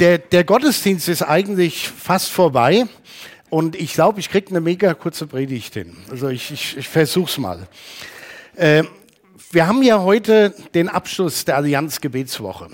[0.00, 2.86] Der, der Gottesdienst ist eigentlich fast vorbei
[3.50, 5.94] und ich glaube, ich kriege eine mega kurze Predigt hin.
[6.10, 7.68] Also ich, ich, ich versuch's mal.
[8.56, 8.84] Äh,
[9.50, 12.68] wir haben ja heute den Abschluss der Allianz Gebetswoche.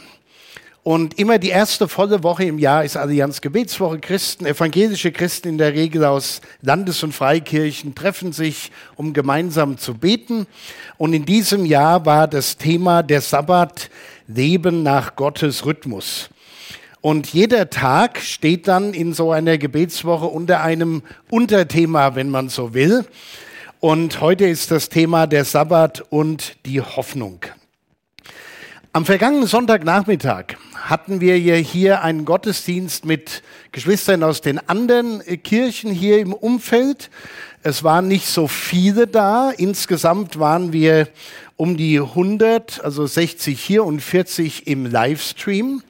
[0.85, 3.99] Und immer die erste volle Woche im Jahr ist Allianz Gebetswoche.
[3.99, 9.95] Christen, evangelische Christen in der Regel aus Landes- und Freikirchen treffen sich, um gemeinsam zu
[9.95, 10.47] beten.
[10.97, 13.91] Und in diesem Jahr war das Thema der Sabbat
[14.29, 16.31] Leben nach Gottes Rhythmus.
[17.07, 22.75] Und jeder Tag steht dann in so einer Gebetswoche unter einem Unterthema, wenn man so
[22.75, 23.05] will.
[23.79, 27.45] Und heute ist das Thema der Sabbat und die Hoffnung.
[28.93, 36.19] Am vergangenen Sonntagnachmittag hatten wir hier einen Gottesdienst mit Geschwistern aus den anderen Kirchen hier
[36.19, 37.11] im Umfeld.
[37.63, 39.53] Es waren nicht so viele da.
[39.57, 41.07] Insgesamt waren wir
[41.55, 45.85] um die 100, also 60 hier und 40 im Livestream.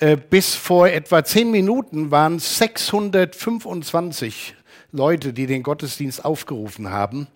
[0.00, 4.54] Äh, bis vor etwa zehn Minuten waren 625
[4.92, 7.26] Leute, die den Gottesdienst aufgerufen haben.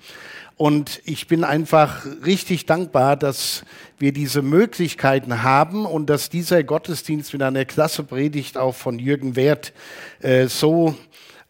[0.56, 3.64] Und ich bin einfach richtig dankbar, dass
[3.98, 9.36] wir diese Möglichkeiten haben und dass dieser Gottesdienst mit einer klasse Predigt auch von Jürgen
[9.36, 9.74] Wert
[10.22, 10.94] äh, so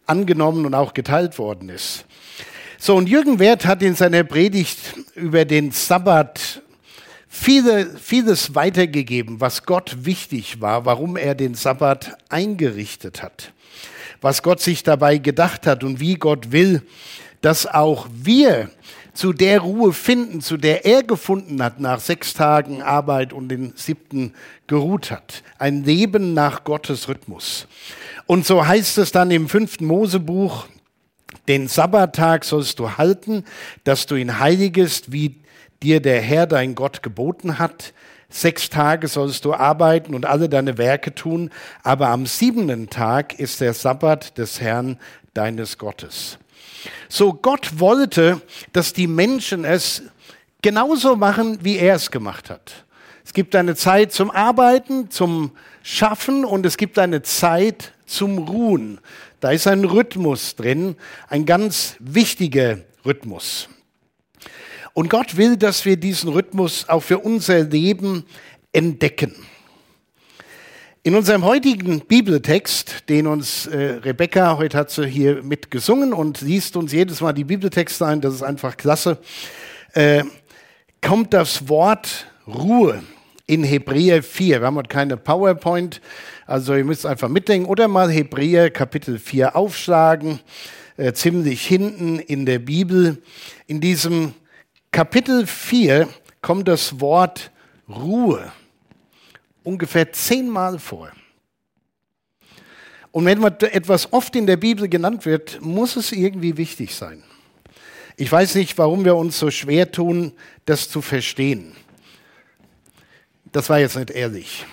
[0.05, 2.03] angenommen und auch geteilt worden ist.
[2.77, 4.79] So, und Jürgen Wert hat in seiner Predigt
[5.15, 6.61] über den Sabbat
[7.35, 13.51] viele, vieles weitergegeben, was Gott wichtig war, warum er den Sabbat eingerichtet hat,
[14.21, 16.81] was Gott sich dabei gedacht hat und wie Gott will,
[17.41, 18.69] dass auch wir
[19.13, 23.73] zu der Ruhe finden, zu der er gefunden hat nach sechs Tagen Arbeit und den
[23.75, 24.33] siebten
[24.67, 25.43] geruht hat.
[25.59, 27.67] Ein Leben nach Gottes Rhythmus.
[28.25, 30.67] Und so heißt es dann im fünften Mosebuch,
[31.47, 33.43] den Sabbattag sollst du halten,
[33.83, 35.44] dass du ihn heiligest, wie
[35.83, 37.93] dir der Herr dein Gott geboten hat.
[38.29, 41.51] Sechs Tage sollst du arbeiten und alle deine Werke tun,
[41.83, 44.97] aber am siebenten Tag ist der Sabbat des Herrn
[45.33, 46.37] deines Gottes.
[47.07, 48.41] So Gott wollte,
[48.73, 50.03] dass die Menschen es
[50.61, 52.85] genauso machen, wie er es gemacht hat.
[53.23, 55.51] Es gibt eine Zeit zum Arbeiten, zum
[55.83, 58.99] Schaffen und es gibt eine Zeit zum Ruhen.
[59.39, 60.95] Da ist ein Rhythmus drin,
[61.27, 63.69] ein ganz wichtiger Rhythmus.
[64.95, 68.23] Und Gott will, dass wir diesen Rhythmus auch für unser Leben
[68.71, 69.35] entdecken.
[71.03, 76.77] In unserem heutigen Bibeltext, den uns äh, Rebecca, heute hat sie hier mitgesungen und liest
[76.77, 79.17] uns jedes Mal die Bibeltexte ein, das ist einfach klasse,
[79.95, 80.23] äh,
[81.01, 83.03] kommt das Wort Ruhe
[83.47, 84.61] in Hebräer 4.
[84.61, 85.99] Wir haben heute keine PowerPoint,
[86.47, 90.39] also ihr müsst einfach mitdenken oder mal Hebräer Kapitel 4 aufschlagen,
[90.95, 93.21] äh, ziemlich hinten in der Bibel.
[93.67, 94.33] In diesem
[94.95, 96.07] Kapitel 4
[96.41, 97.51] kommt das Wort
[97.89, 98.49] Ruhe
[99.65, 101.11] ungefähr zehnmal vor.
[103.11, 107.21] Und wenn etwas oft in der Bibel genannt wird, muss es irgendwie wichtig sein.
[108.15, 110.31] Ich weiß nicht, warum wir uns so schwer tun,
[110.65, 111.75] das zu verstehen.
[113.51, 114.65] Das war jetzt nicht ehrlich.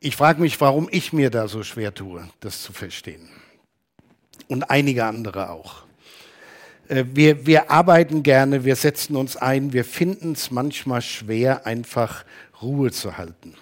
[0.00, 3.30] Ich frage mich, warum ich mir da so schwer tue, das zu verstehen.
[4.46, 5.84] Und einige andere auch.
[6.90, 12.24] Äh, wir, wir arbeiten gerne, wir setzen uns ein, wir finden es manchmal schwer, einfach
[12.60, 13.54] Ruhe zu halten.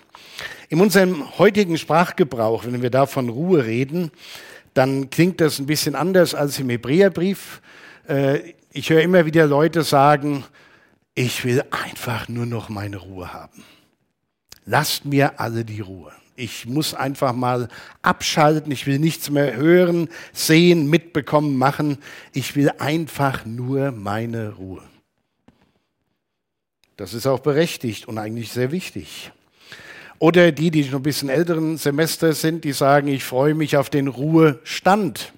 [0.68, 4.10] In unserem heutigen Sprachgebrauch, wenn wir da von Ruhe reden,
[4.74, 7.60] dann klingt das ein bisschen anders als im Hebräerbrief.
[8.08, 10.44] Äh, ich höre immer wieder Leute sagen,
[11.14, 13.64] ich will einfach nur noch meine Ruhe haben.
[14.64, 16.12] Lasst mir alle die Ruhe.
[16.40, 17.68] Ich muss einfach mal
[18.00, 18.70] abschalten.
[18.70, 21.98] Ich will nichts mehr hören, sehen, mitbekommen, machen.
[22.32, 24.82] Ich will einfach nur meine Ruhe.
[26.96, 29.32] Das ist auch berechtigt und eigentlich sehr wichtig.
[30.20, 33.90] Oder die, die schon ein bisschen älteren Semester sind, die sagen, ich freue mich auf
[33.90, 35.32] den Ruhestand.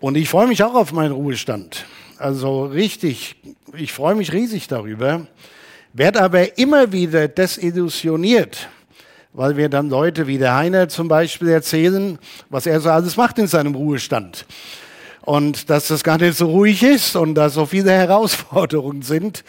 [0.00, 1.86] Und ich freue mich auch auf meinen Ruhestand.
[2.18, 3.36] Also richtig,
[3.76, 5.28] ich freue mich riesig darüber,
[5.92, 8.68] werde aber immer wieder desillusioniert,
[9.32, 12.18] weil wir dann Leute wie der Heiner zum Beispiel erzählen,
[12.48, 14.46] was er so alles macht in seinem Ruhestand.
[15.22, 19.44] Und dass das gar nicht so ruhig ist und da so viele Herausforderungen sind.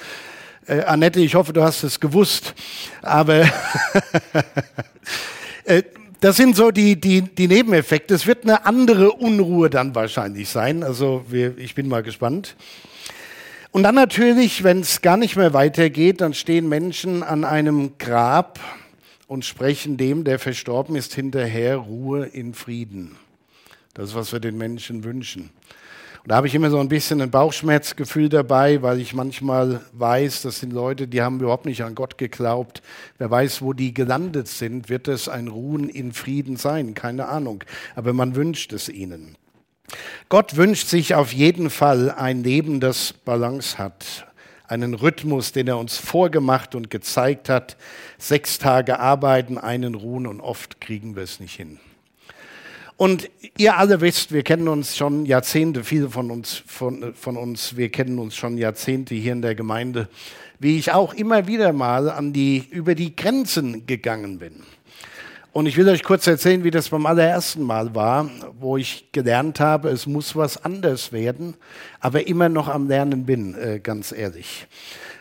[0.68, 2.54] Äh, Annette, ich hoffe, du hast es gewusst.
[3.02, 3.42] Aber
[5.64, 5.84] äh,
[6.20, 8.14] das sind so die, die, die Nebeneffekte.
[8.14, 10.84] Es wird eine andere Unruhe dann wahrscheinlich sein.
[10.84, 12.56] Also wir, ich bin mal gespannt.
[13.72, 18.60] Und dann natürlich, wenn es gar nicht mehr weitergeht, dann stehen Menschen an einem Grab
[19.32, 23.16] und sprechen dem, der verstorben ist, hinterher Ruhe in Frieden.
[23.94, 25.52] Das ist, was wir den Menschen wünschen.
[26.24, 30.42] Und da habe ich immer so ein bisschen ein Bauchschmerzgefühl dabei, weil ich manchmal weiß,
[30.42, 32.82] das sind Leute, die haben überhaupt nicht an Gott geglaubt.
[33.20, 37.64] Wer weiß, wo die gelandet sind, wird es ein Ruhen in Frieden sein, keine Ahnung.
[37.96, 39.38] Aber man wünscht es ihnen.
[40.28, 44.28] Gott wünscht sich auf jeden Fall ein Leben, das Balance hat,
[44.72, 47.76] einen Rhythmus, den er uns vorgemacht und gezeigt hat.
[48.18, 51.78] Sechs Tage arbeiten, einen ruhen und oft kriegen wir es nicht hin.
[52.96, 57.76] Und ihr alle wisst, wir kennen uns schon Jahrzehnte, viele von uns, von, von uns,
[57.76, 60.08] wir kennen uns schon Jahrzehnte hier in der Gemeinde,
[60.60, 64.64] wie ich auch immer wieder mal an die, über die Grenzen gegangen bin.
[65.54, 69.60] Und ich will euch kurz erzählen, wie das beim allerersten Mal war, wo ich gelernt
[69.60, 71.56] habe, es muss was anders werden,
[72.00, 74.68] aber immer noch am Lernen bin, äh, ganz ehrlich.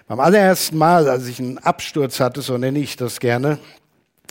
[0.07, 3.59] Beim allerersten Mal, als ich einen Absturz hatte, so nenne ich das gerne,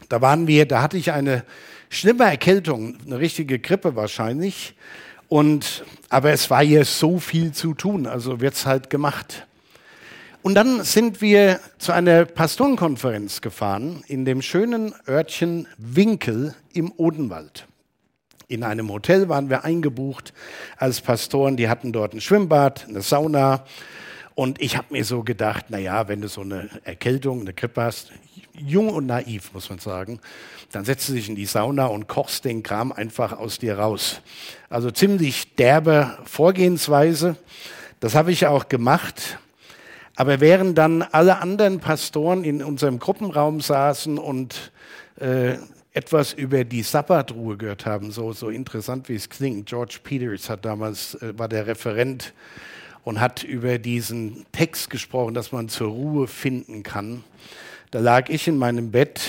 [0.07, 1.44] da waren wir, da hatte ich eine
[1.90, 4.75] schlimme Erkältung, eine richtige Grippe wahrscheinlich.
[5.28, 9.49] Und, aber es war hier so viel zu tun, also wird's halt gemacht.
[10.41, 17.68] Und dann sind wir zu einer Pastorenkonferenz gefahren in dem schönen Örtchen Winkel im Odenwald.
[18.47, 20.33] In einem Hotel waren wir eingebucht
[20.77, 21.57] als Pastoren.
[21.57, 23.65] Die hatten dort ein Schwimmbad, eine Sauna.
[24.33, 27.81] Und ich habe mir so gedacht, na ja, wenn du so eine Erkältung, eine Grippe
[27.81, 28.13] hast,
[28.53, 30.21] jung und naiv, muss man sagen,
[30.71, 34.21] dann setzt du dich in die Sauna und kochst den Kram einfach aus dir raus.
[34.69, 37.35] Also ziemlich derbe Vorgehensweise.
[38.00, 39.38] Das habe ich auch gemacht.
[40.19, 44.74] Aber während dann alle anderen Pastoren in unserem Gruppenraum saßen und
[45.18, 45.54] äh,
[45.94, 49.69] etwas über die Sabbatruhe gehört haben, so, so interessant wie es klingt.
[49.69, 52.33] George Peters hat damals, äh, war der Referent
[53.06, 57.24] und hat über diesen Text gesprochen, dass man zur Ruhe finden kann.
[57.89, 59.21] Da lag ich in meinem Bett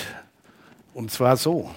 [0.93, 1.69] und zwar so.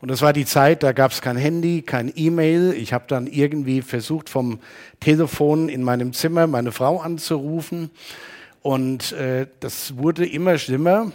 [0.00, 2.72] Und das war die Zeit, da gab es kein Handy, kein E-Mail.
[2.72, 4.60] Ich habe dann irgendwie versucht, vom
[4.98, 7.90] Telefon in meinem Zimmer meine Frau anzurufen.
[8.62, 11.12] Und äh, das wurde immer schlimmer.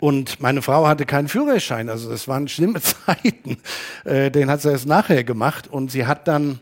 [0.00, 3.58] Und meine Frau hatte keinen Führerschein, also das waren schlimme Zeiten.
[4.04, 5.68] Äh, den hat sie erst nachher gemacht.
[5.68, 6.60] Und sie hat dann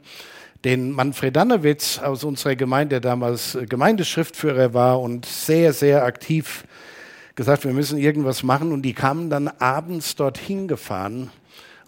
[0.65, 6.65] den Manfred Dannewitz aus unserer Gemeinde, der damals äh, Gemeindeschriftführer war und sehr, sehr aktiv
[7.35, 8.73] gesagt, wir müssen irgendwas machen.
[8.73, 11.31] Und die kamen dann abends dorthin gefahren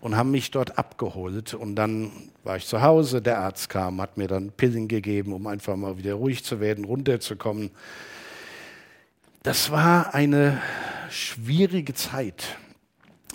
[0.01, 1.55] und haben mich dort abgeholt.
[1.55, 2.11] Und dann
[2.43, 5.99] war ich zu Hause, der Arzt kam, hat mir dann Pillen gegeben, um einfach mal
[5.99, 7.71] wieder ruhig zu werden, runterzukommen.
[9.43, 10.61] Das war eine
[11.11, 12.57] schwierige Zeit,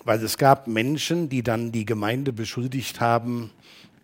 [0.03, 3.51] weil es gab Menschen, die dann die Gemeinde beschuldigt haben,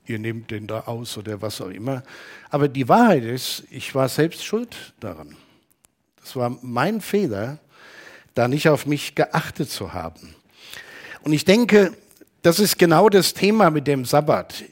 [0.08, 2.04] ihr nehmt den da aus oder was auch immer.
[2.50, 5.36] Aber die Wahrheit ist, ich war selbst schuld daran.
[6.22, 7.60] Das war mein Fehler,
[8.36, 10.36] da nicht auf mich geachtet zu haben.
[11.24, 11.94] Und ich denke,
[12.44, 14.64] das ist genau das Thema mit dem Sabbat.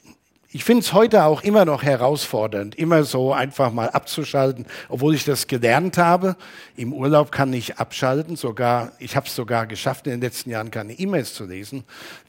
[0.52, 5.24] Ich finde es heute auch immer noch herausfordernd, immer so einfach mal abzuschalten, obwohl ich
[5.24, 6.36] das gelernt habe.
[6.76, 10.70] Im Urlaub kann ich abschalten, sogar ich habe es sogar geschafft, in den letzten Jahren
[10.70, 11.82] keine E-Mails zu lesen.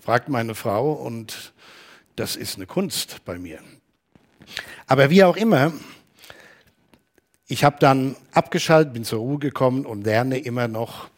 [0.04, 1.54] Fragt meine Frau und
[2.16, 3.60] das ist eine Kunst bei mir.
[4.88, 5.72] Aber wie auch immer,
[7.48, 11.10] ich habe dann abgeschaltet, bin zur Ruhe gekommen und lerne immer noch.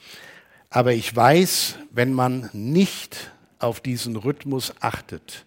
[0.69, 5.45] Aber ich weiß, wenn man nicht auf diesen Rhythmus achtet,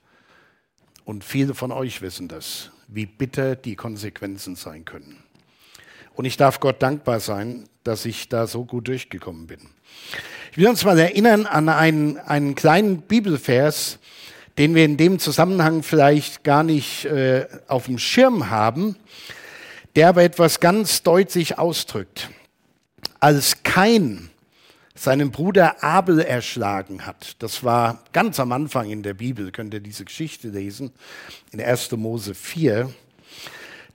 [1.05, 5.17] und viele von euch wissen das, wie bitter die Konsequenzen sein können.
[6.15, 9.59] Und ich darf Gott dankbar sein, dass ich da so gut durchgekommen bin.
[10.53, 13.99] Ich will uns mal erinnern an einen, einen kleinen Bibelvers,
[14.56, 18.94] den wir in dem Zusammenhang vielleicht gar nicht äh, auf dem Schirm haben
[19.97, 22.31] der aber etwas ganz deutlich ausdrückt.
[23.19, 24.31] Als Kain
[24.94, 29.81] seinen Bruder Abel erschlagen hat, das war ganz am Anfang in der Bibel, könnt ihr
[29.81, 30.93] diese Geschichte lesen,
[31.53, 31.93] in 1.
[31.93, 32.93] Mose 4,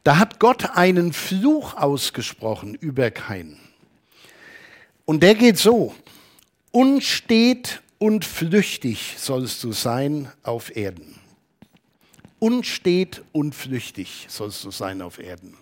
[0.03, 3.57] da hat Gott einen Fluch ausgesprochen über Kain.
[5.05, 5.95] Und der geht so,
[6.71, 11.19] unstet und flüchtig sollst du sein auf Erden.
[12.39, 15.57] Unstet und flüchtig sollst du sein auf Erden.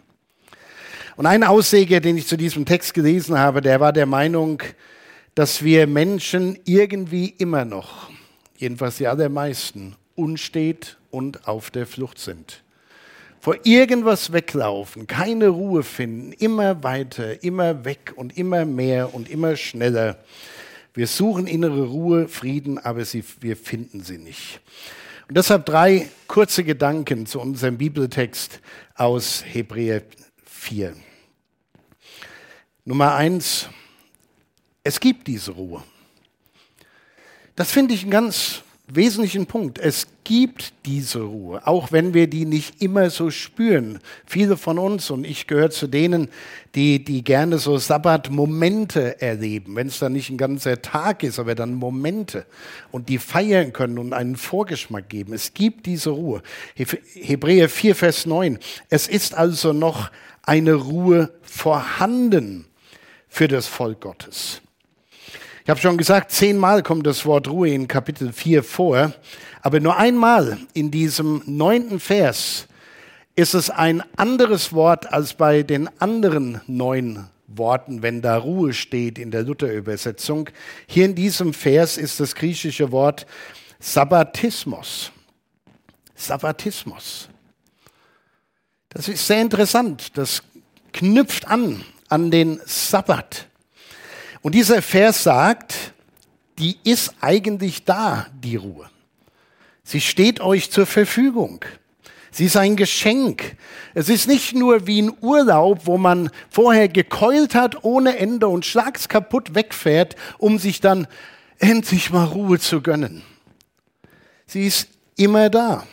[1.15, 4.63] Und ein Ausleger, den ich zu diesem Text gelesen habe, der war der Meinung,
[5.35, 8.09] dass wir Menschen irgendwie immer noch,
[8.57, 12.63] jedenfalls die allermeisten, unstet und auf der Flucht sind.
[13.39, 19.55] Vor irgendwas weglaufen, keine Ruhe finden, immer weiter, immer weg und immer mehr und immer
[19.55, 20.17] schneller.
[20.93, 24.61] Wir suchen innere Ruhe, Frieden, aber sie, wir finden sie nicht.
[25.27, 28.61] Und deshalb drei kurze Gedanken zu unserem Bibeltext
[28.95, 30.03] aus Hebräer
[30.63, 30.95] 4.
[32.85, 33.67] Nummer eins,
[34.81, 35.83] es gibt diese Ruhe.
[37.55, 39.79] Das finde ich ein ganz wesentlichen Punkt.
[39.79, 43.99] Es gibt diese Ruhe, auch wenn wir die nicht immer so spüren.
[44.25, 46.29] Viele von uns, und ich gehöre zu denen,
[46.75, 51.55] die, die gerne so Sabbatmomente erleben, wenn es dann nicht ein ganzer Tag ist, aber
[51.55, 52.45] dann Momente
[52.91, 55.33] und die feiern können und einen Vorgeschmack geben.
[55.33, 56.41] Es gibt diese Ruhe.
[56.75, 58.59] Hebräer 4, Vers 9.
[58.89, 60.11] Es ist also noch
[60.41, 62.65] eine Ruhe vorhanden
[63.29, 64.61] für das Volk Gottes.
[65.63, 69.13] Ich habe schon gesagt, zehnmal kommt das Wort Ruhe in Kapitel 4 vor,
[69.61, 72.67] aber nur einmal in diesem neunten Vers
[73.37, 79.17] ist es ein anderes Wort als bei den anderen neun Worten, wenn da Ruhe steht
[79.17, 80.49] in der Luther-Übersetzung.
[80.85, 83.25] Hier in diesem Vers ist das griechische Wort
[83.79, 85.13] Sabbatismus.
[86.13, 87.29] Sabbatismus.
[88.89, 90.17] Das ist sehr interessant.
[90.17, 90.43] Das
[90.91, 93.47] knüpft an an den Sabbat.
[94.43, 95.93] Und dieser Vers sagt,
[96.59, 98.89] die ist eigentlich da, die Ruhe.
[99.83, 101.63] Sie steht euch zur Verfügung.
[102.29, 103.55] Sie ist ein Geschenk.
[103.93, 108.65] Es ist nicht nur wie ein Urlaub, wo man vorher gekeult hat ohne Ende und
[108.65, 111.07] schlags kaputt wegfährt, um sich dann
[111.59, 113.23] endlich mal Ruhe zu gönnen.
[114.45, 115.87] Sie ist immer da.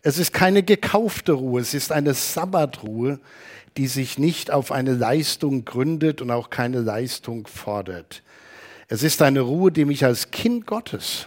[0.00, 3.20] Es ist keine gekaufte Ruhe, es ist eine Sabbatruhe,
[3.76, 8.22] die sich nicht auf eine Leistung gründet und auch keine Leistung fordert.
[8.88, 11.26] Es ist eine Ruhe, die mich als Kind Gottes,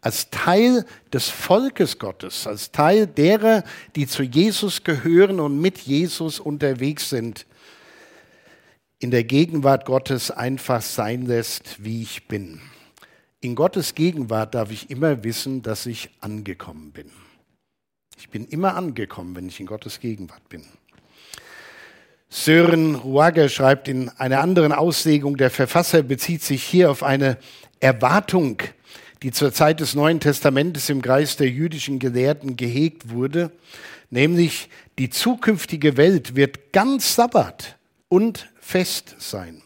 [0.00, 3.64] als Teil des Volkes Gottes, als Teil derer,
[3.96, 7.46] die zu Jesus gehören und mit Jesus unterwegs sind,
[8.98, 12.60] in der Gegenwart Gottes einfach sein lässt, wie ich bin.
[13.40, 17.10] In Gottes Gegenwart darf ich immer wissen, dass ich angekommen bin.
[18.16, 20.64] Ich bin immer angekommen, wenn ich in Gottes Gegenwart bin.
[22.38, 27.38] Sören Ruage schreibt in einer anderen Auslegung, der Verfasser bezieht sich hier auf eine
[27.80, 28.58] Erwartung,
[29.22, 33.52] die zur Zeit des Neuen Testamentes im Kreis der jüdischen Gelehrten gehegt wurde,
[34.10, 37.78] nämlich die zukünftige Welt wird ganz Sabbat
[38.08, 39.62] und Fest sein.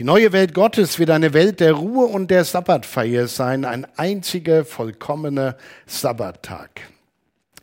[0.00, 4.64] Die neue Welt Gottes wird eine Welt der Ruhe und der Sabbatfeier sein, ein einziger
[4.64, 6.80] vollkommener Sabbattag.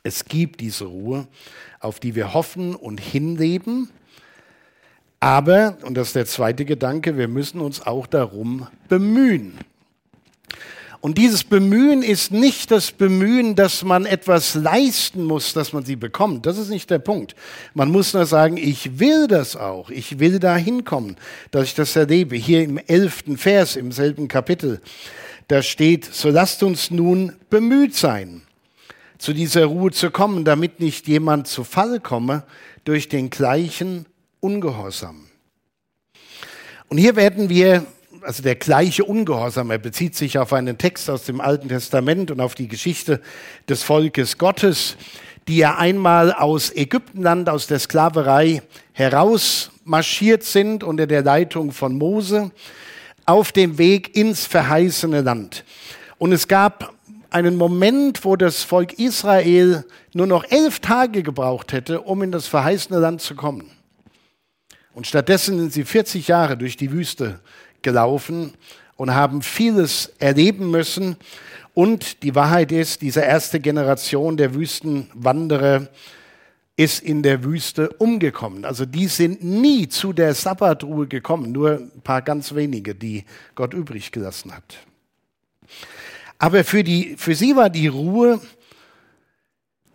[0.07, 1.27] Es gibt diese Ruhe,
[1.81, 3.89] auf die wir hoffen und hinleben.
[5.19, 9.57] Aber, und das ist der zweite Gedanke, wir müssen uns auch darum bemühen.
[11.01, 15.97] Und dieses Bemühen ist nicht das Bemühen, dass man etwas leisten muss, dass man sie
[15.97, 16.45] bekommt.
[16.45, 17.35] Das ist nicht der Punkt.
[17.73, 19.89] Man muss nur sagen, ich will das auch.
[19.89, 21.17] Ich will da hinkommen,
[21.51, 22.37] dass ich das erlebe.
[22.37, 24.79] Hier im elften Vers im selben Kapitel,
[25.49, 28.46] da steht, so lasst uns nun bemüht sein
[29.17, 32.43] zu dieser Ruhe zu kommen, damit nicht jemand zu Fall komme
[32.83, 34.05] durch den gleichen
[34.39, 35.27] Ungehorsam.
[36.89, 37.85] Und hier werden wir,
[38.21, 42.39] also der gleiche Ungehorsam, er bezieht sich auf einen Text aus dem Alten Testament und
[42.39, 43.21] auf die Geschichte
[43.67, 44.95] des Volkes Gottes,
[45.47, 48.61] die ja einmal aus Ägyptenland, aus der Sklaverei
[48.93, 52.51] herausmarschiert sind unter der Leitung von Mose
[53.25, 55.63] auf dem Weg ins verheißene Land.
[56.17, 56.93] Und es gab
[57.37, 62.47] einen Moment, wo das Volk Israel nur noch elf Tage gebraucht hätte, um in das
[62.47, 63.69] verheißene Land zu kommen.
[64.93, 67.39] Und stattdessen sind sie 40 Jahre durch die Wüste
[67.83, 68.55] gelaufen
[68.95, 71.17] und haben vieles erleben müssen.
[71.75, 75.89] Und die Wahrheit ist, diese erste Generation der Wüstenwanderer
[76.75, 78.65] ist in der Wüste umgekommen.
[78.65, 83.75] Also die sind nie zu der Sabbatruhe gekommen, nur ein paar ganz wenige, die Gott
[83.75, 84.86] übrig gelassen hat.
[86.39, 88.39] Aber für, die, für sie war die Ruhe,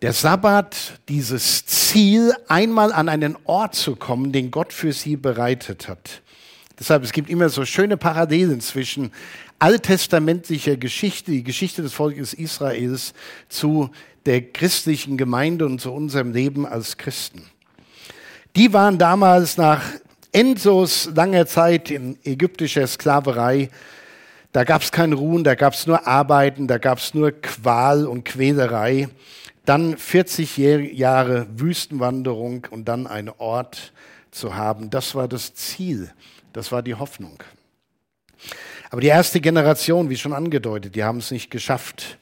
[0.01, 5.87] der Sabbat, dieses Ziel, einmal an einen Ort zu kommen, den Gott für sie bereitet
[5.87, 6.21] hat.
[6.77, 9.11] Deshalb, es gibt immer so schöne Parallelen zwischen
[9.59, 13.13] alttestamentlicher Geschichte, die Geschichte des Volkes Israels,
[13.47, 13.91] zu
[14.25, 17.43] der christlichen Gemeinde und zu unserem Leben als Christen.
[18.57, 19.81] Die waren damals nach
[20.33, 23.69] endlos langer Zeit in ägyptischer Sklaverei
[24.53, 28.05] da gab es kein Ruhen, da gab es nur Arbeiten, da gab es nur Qual
[28.05, 29.09] und Quälerei.
[29.65, 33.93] Dann 40 Jahre Wüstenwanderung und dann einen Ort
[34.29, 34.89] zu haben.
[34.91, 36.11] Das war das Ziel,
[36.53, 37.41] das war die Hoffnung.
[38.91, 42.19] Aber die erste Generation, wie schon angedeutet, die haben es nicht geschafft.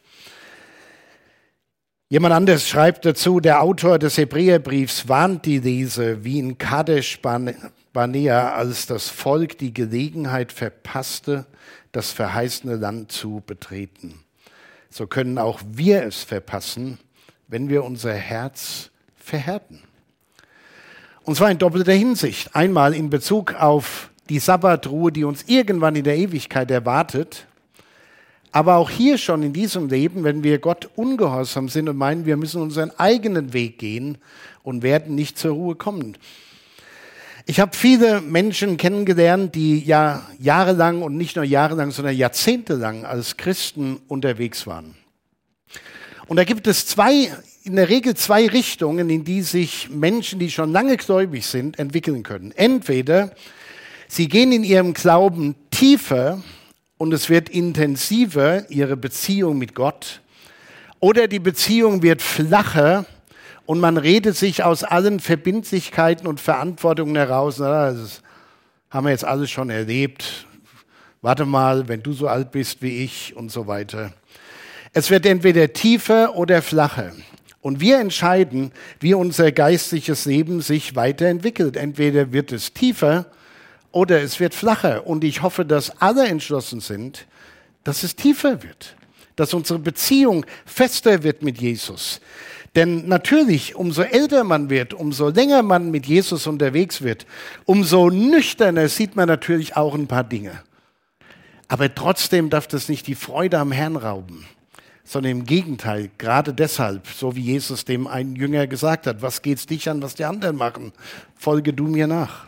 [2.08, 8.54] Jemand anderes schreibt dazu, der Autor des Hebräerbriefs warnt die Leser, wie in Kadesh Barnea,
[8.54, 11.46] als das Volk die Gelegenheit verpasste,
[11.92, 14.20] das verheißene Land zu betreten.
[14.90, 17.00] So können auch wir es verpassen,
[17.48, 19.82] wenn wir unser Herz verhärten.
[21.24, 22.56] Und zwar in doppelter Hinsicht.
[22.56, 27.46] Einmal in Bezug auf die Sabbatruhe, die uns irgendwann in der Ewigkeit erwartet,
[28.54, 32.36] Aber auch hier schon in diesem Leben, wenn wir Gott ungehorsam sind und meinen, wir
[32.36, 34.18] müssen unseren eigenen Weg gehen
[34.64, 36.18] und werden nicht zur Ruhe kommen.
[37.46, 43.38] Ich habe viele Menschen kennengelernt, die ja jahrelang und nicht nur jahrelang, sondern jahrzehntelang als
[43.38, 44.96] Christen unterwegs waren.
[46.28, 47.32] Und da gibt es zwei,
[47.64, 52.24] in der Regel zwei Richtungen, in die sich Menschen, die schon lange gläubig sind, entwickeln
[52.24, 52.52] können.
[52.52, 53.32] Entweder
[54.08, 56.44] sie gehen in ihrem Glauben tiefer
[56.98, 60.22] und es wird intensiver, ihre Beziehung mit Gott,
[61.00, 63.08] oder die Beziehung wird flacher
[63.72, 67.58] und man redet sich aus allen Verbindlichkeiten und Verantwortungen heraus.
[67.58, 68.22] Na, das
[68.90, 70.46] haben wir jetzt alles schon erlebt.
[71.22, 74.12] Warte mal, wenn du so alt bist wie ich und so weiter.
[74.92, 77.14] Es wird entweder tiefer oder flacher.
[77.62, 81.78] Und wir entscheiden, wie unser geistliches Leben sich weiterentwickelt.
[81.78, 83.28] Entweder wird es tiefer
[83.94, 85.08] oder es wird flacher.
[85.08, 87.26] Und ich hoffe, dass alle entschlossen sind,
[87.86, 88.98] dass es tiefer wird,
[89.36, 92.22] dass unsere Beziehung fester wird mit Jesus,
[92.76, 97.26] denn natürlich, umso älter man wird, umso länger man mit Jesus unterwegs wird,
[97.66, 100.64] umso nüchterner sieht man natürlich auch ein paar Dinge.
[101.68, 104.46] Aber trotzdem darf das nicht die Freude am Herrn rauben,
[105.04, 109.66] sondern im Gegenteil, gerade deshalb, so wie Jesus dem einen Jünger gesagt hat, was geht's
[109.66, 110.94] dich an, was die anderen machen?
[111.36, 112.48] Folge du mir nach.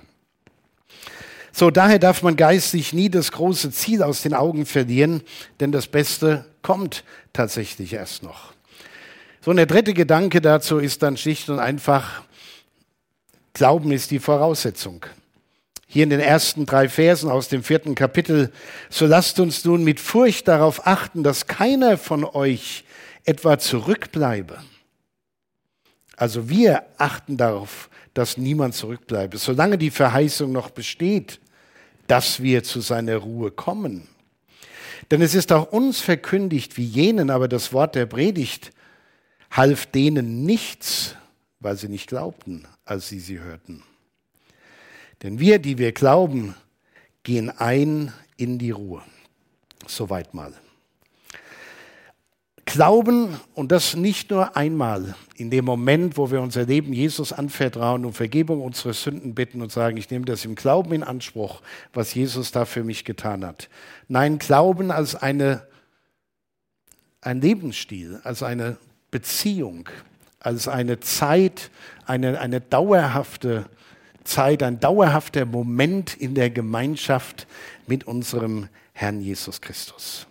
[1.52, 5.22] So, daher darf man geistig nie das große Ziel aus den Augen verlieren,
[5.60, 7.04] denn das Beste kommt
[7.34, 8.54] tatsächlich erst noch.
[9.42, 12.24] So, und der dritte Gedanke dazu ist dann schlicht und einfach,
[13.54, 15.06] Glauben ist die Voraussetzung.
[15.86, 18.52] Hier in den ersten drei Versen aus dem vierten Kapitel,
[18.90, 22.84] so lasst uns nun mit Furcht darauf achten, dass keiner von euch
[23.26, 24.58] etwa zurückbleibe.
[26.18, 31.40] Also wir achten darauf, dass niemand zurückbleibe, solange die Verheißung noch besteht,
[32.08, 34.08] dass wir zu seiner Ruhe kommen.
[35.12, 38.72] Denn es ist auch uns verkündigt wie jenen, aber das Wort der Predigt
[39.52, 41.16] half denen nichts,
[41.60, 43.84] weil sie nicht glaubten, als sie sie hörten.
[45.22, 46.56] Denn wir, die wir glauben,
[47.24, 49.02] gehen ein in die Ruhe.
[49.88, 50.54] Soweit mal.
[52.66, 58.06] Glauben, und das nicht nur einmal, in dem Moment, wo wir unser Leben Jesus anvertrauen
[58.06, 61.62] und Vergebung unserer Sünden bitten und sagen, ich nehme das im Glauben in Anspruch,
[61.94, 63.70] was Jesus da für mich getan hat.
[64.08, 65.68] Nein, Glauben als eine,
[67.22, 68.78] ein Lebensstil, als eine
[69.12, 69.90] Beziehung,
[70.40, 71.70] als eine Zeit,
[72.06, 73.66] eine, eine dauerhafte
[74.24, 77.46] Zeit, ein dauerhafter Moment in der Gemeinschaft
[77.88, 80.28] mit unserem Herrn Jesus Christus.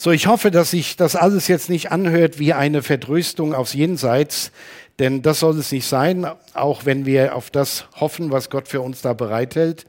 [0.00, 4.52] So, ich hoffe, dass sich das alles jetzt nicht anhört wie eine Vertröstung aufs Jenseits,
[5.00, 8.80] denn das soll es nicht sein, auch wenn wir auf das hoffen, was Gott für
[8.80, 9.86] uns da bereithält,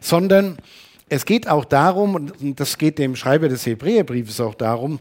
[0.00, 0.56] sondern
[1.10, 4.98] es geht auch darum, und das geht dem Schreiber des Hebräerbriefes auch darum,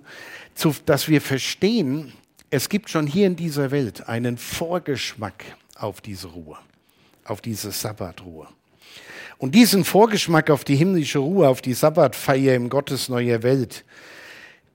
[0.86, 2.12] dass wir verstehen,
[2.50, 5.46] es gibt schon hier in dieser Welt einen Vorgeschmack
[5.76, 6.58] auf diese Ruhe,
[7.24, 8.50] auf diese Sabbatruhe.
[9.38, 13.86] Und diesen Vorgeschmack auf die himmlische Ruhe, auf die Sabbatfeier im Gottes neuer Welt,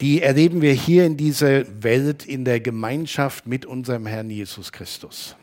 [0.01, 5.37] die erleben wir hier in dieser Welt in der Gemeinschaft mit unserem Herrn Jesus Christus.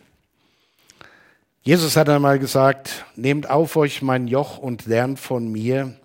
[1.64, 5.96] Jesus hat einmal gesagt, nehmt auf euch mein Joch und lernt von mir,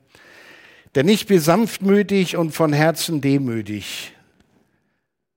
[0.94, 4.12] denn ich bin sanftmütig und von Herzen demütig,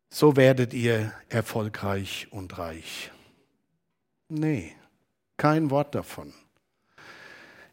[0.09, 3.11] so werdet ihr erfolgreich und reich.
[4.27, 4.73] Nee,
[5.37, 6.33] kein Wort davon.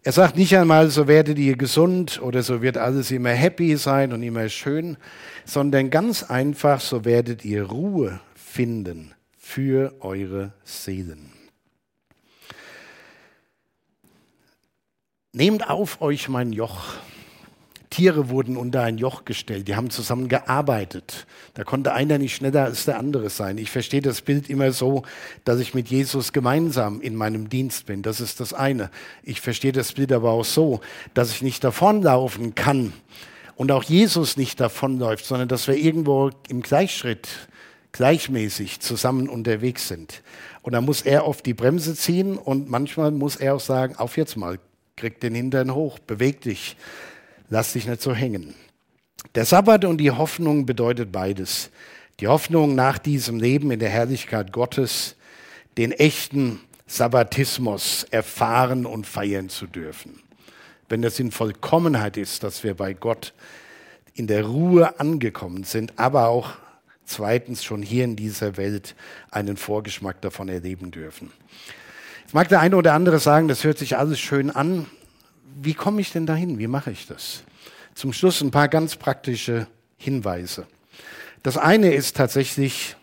[0.06, 4.12] Er sagt nicht einmal, so werdet ihr gesund oder so wird alles immer happy sein
[4.12, 4.98] und immer schön,
[5.44, 11.32] sondern ganz einfach, so werdet ihr Ruhe finden für eure Seelen.
[15.32, 16.84] Nehmt auf euch mein Joch
[17.96, 21.26] Tiere wurden unter ein Joch gestellt, die haben zusammen gearbeitet.
[21.54, 23.56] Da konnte einer nicht schneller als der andere sein.
[23.56, 25.02] Ich verstehe das Bild immer so,
[25.44, 28.02] dass ich mit Jesus gemeinsam in meinem Dienst bin.
[28.02, 28.90] Das ist das eine.
[29.22, 30.80] Ich verstehe das Bild aber auch so,
[31.14, 32.92] dass ich nicht davonlaufen kann
[33.54, 37.26] und auch Jesus nicht davonläuft, sondern dass wir irgendwo im Gleichschritt
[37.92, 40.22] gleichmäßig zusammen unterwegs sind.
[40.60, 44.18] Und da muss er auf die Bremse ziehen und manchmal muss er auch sagen, auf
[44.18, 44.58] jetzt mal,
[44.96, 46.76] krieg den Hintern hoch, beweg dich
[47.48, 48.54] lass dich nicht so hängen.
[49.34, 51.70] Der Sabbat und die Hoffnung bedeutet beides.
[52.20, 55.16] Die Hoffnung nach diesem Leben in der Herrlichkeit Gottes,
[55.76, 60.20] den echten Sabbatismus erfahren und feiern zu dürfen.
[60.88, 63.34] Wenn das in Vollkommenheit ist, dass wir bei Gott
[64.14, 66.52] in der Ruhe angekommen sind, aber auch
[67.04, 68.94] zweitens schon hier in dieser Welt
[69.30, 71.32] einen Vorgeschmack davon erleben dürfen.
[72.22, 74.86] Jetzt mag der eine oder andere sagen, das hört sich alles schön an,
[75.60, 76.58] wie komme ich denn dahin?
[76.58, 77.42] Wie mache ich das?
[77.94, 80.66] Zum Schluss ein paar ganz praktische Hinweise.
[81.42, 82.96] Das eine ist tatsächlich,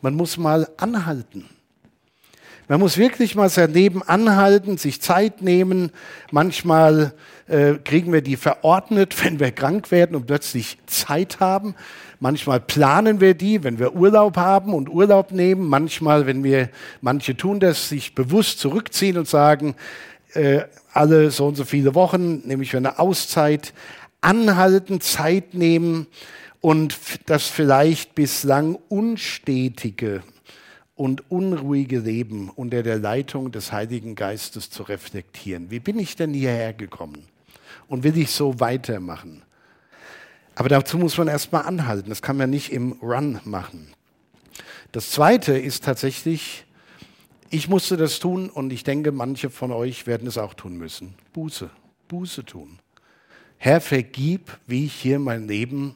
[0.00, 1.48] man muss mal anhalten.
[2.66, 5.92] Man muss wirklich mal sein Leben anhalten, sich Zeit nehmen.
[6.30, 7.12] Manchmal
[7.46, 11.74] äh, kriegen wir die verordnet, wenn wir krank werden und plötzlich Zeit haben.
[12.20, 15.68] Manchmal planen wir die, wenn wir Urlaub haben und Urlaub nehmen.
[15.68, 16.70] Manchmal, wenn wir,
[17.02, 19.74] manche tun das, sich bewusst zurückziehen und sagen,
[20.34, 23.72] äh, alle so und so viele Wochen nehme ich für eine Auszeit,
[24.20, 26.06] anhalten, Zeit nehmen
[26.60, 30.22] und das vielleicht bislang unstetige
[30.96, 35.70] und unruhige Leben unter der Leitung des Heiligen Geistes zu reflektieren.
[35.70, 37.24] Wie bin ich denn hierher gekommen?
[37.88, 39.42] Und will ich so weitermachen?
[40.54, 42.08] Aber dazu muss man erstmal anhalten.
[42.08, 43.88] Das kann man nicht im Run machen.
[44.92, 46.63] Das zweite ist tatsächlich,
[47.54, 51.14] ich musste das tun und ich denke, manche von euch werden es auch tun müssen.
[51.32, 51.70] Buße,
[52.08, 52.80] Buße tun.
[53.58, 55.94] Herr, vergib, wie ich hier mein Leben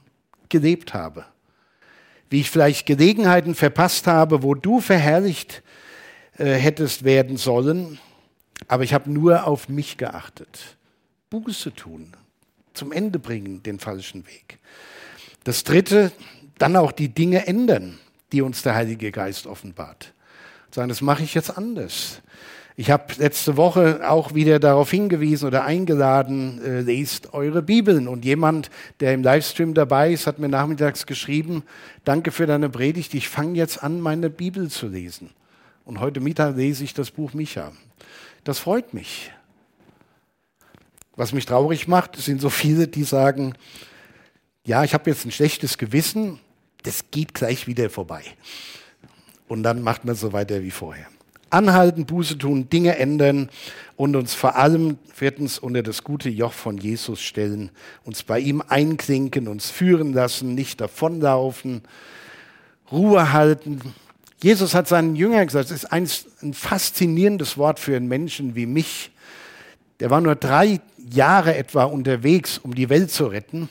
[0.49, 1.25] gelebt habe.
[2.31, 5.64] Wie ich vielleicht Gelegenheiten verpasst habe, wo du verherrlicht
[6.37, 7.99] äh, hättest werden sollen,
[8.68, 10.77] aber ich habe nur auf mich geachtet.
[11.31, 12.12] Buße tun,
[12.73, 14.61] zum Ende bringen, den falschen Weg.
[15.42, 16.12] Das Dritte,
[16.59, 17.99] dann auch die Dinge ändern,
[18.31, 20.14] die uns der Heilige Geist offenbart.
[20.70, 22.20] Sagen, das mache ich jetzt anders.
[22.76, 28.07] Ich habe letzte Woche auch wieder darauf hingewiesen oder eingeladen, äh, lest eure Bibeln.
[28.07, 31.64] Und jemand, der im Livestream dabei ist, hat mir nachmittags geschrieben,
[32.04, 35.31] danke für deine Predigt, ich fange jetzt an, meine Bibel zu lesen.
[35.85, 37.72] Und heute Mittag lese ich das Buch Micha.
[38.44, 39.33] Das freut mich.
[41.16, 43.54] Was mich traurig macht, sind so viele, die sagen,
[44.64, 46.38] ja, ich habe jetzt ein schlechtes Gewissen,
[46.85, 48.22] das geht gleich wieder vorbei.
[49.48, 51.06] Und dann macht man so weiter wie vorher.
[51.50, 53.48] Anhalten, Buße tun, Dinge ändern
[53.96, 57.70] und uns vor allem viertens unter das gute Joch von Jesus stellen,
[58.04, 61.82] uns bei ihm einklinken, uns führen lassen, nicht davonlaufen,
[62.92, 63.80] Ruhe halten.
[64.42, 66.08] Jesus hat seinen Jüngern gesagt, es ist ein,
[66.42, 69.11] ein faszinierendes Wort für einen Menschen wie mich,
[70.00, 70.80] der war nur drei
[71.11, 73.68] Jahre etwa unterwegs, um die Welt zu retten.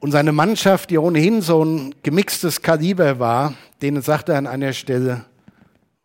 [0.00, 4.72] Und seine Mannschaft, die ohnehin so ein gemixtes Kaliber war, denen sagte er an einer
[4.72, 5.24] Stelle,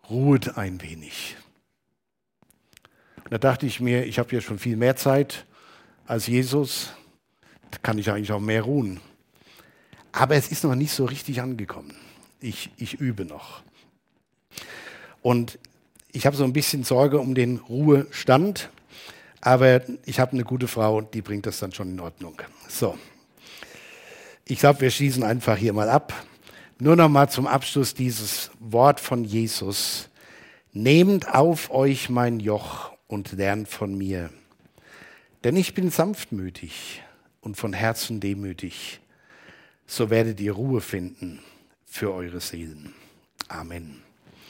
[0.09, 1.35] ruhet ein wenig.
[3.23, 5.45] Und da dachte ich mir, ich habe ja schon viel mehr Zeit
[6.05, 6.93] als Jesus,
[7.71, 8.99] da kann ich eigentlich auch mehr ruhen.
[10.11, 11.95] Aber es ist noch nicht so richtig angekommen.
[12.41, 13.61] Ich, ich übe noch.
[15.21, 15.57] Und
[16.11, 18.69] ich habe so ein bisschen Sorge um den Ruhestand,
[19.39, 22.41] aber ich habe eine gute Frau die bringt das dann schon in Ordnung.
[22.67, 22.97] So,
[24.45, 26.13] ich glaube, wir schießen einfach hier mal ab.
[26.81, 30.09] Nur noch mal zum Abschluss dieses Wort von Jesus.
[30.73, 34.31] Nehmt auf euch mein Joch und lernt von mir.
[35.43, 37.03] Denn ich bin sanftmütig
[37.39, 38.99] und von Herzen demütig.
[39.85, 41.37] So werdet ihr Ruhe finden
[41.85, 42.95] für eure Seelen.
[43.47, 44.01] Amen.